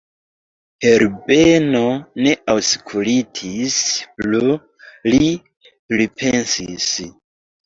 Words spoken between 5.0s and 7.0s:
li pripensis.